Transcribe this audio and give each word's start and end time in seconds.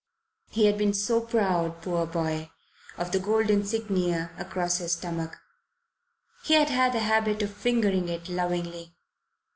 He 0.49 0.65
had 0.65 0.79
been 0.79 0.95
so 0.95 1.21
proud, 1.21 1.83
poor 1.83 2.07
boy, 2.07 2.49
of 2.97 3.11
the 3.11 3.19
gold 3.19 3.51
insignia 3.51 4.31
across 4.35 4.77
his 4.79 4.93
stomach. 4.93 5.37
He 6.43 6.55
had 6.55 6.69
had 6.69 6.95
a 6.95 6.99
habit 7.01 7.43
of 7.43 7.53
fingering 7.53 8.09
it 8.09 8.27
lovingly. 8.27 8.95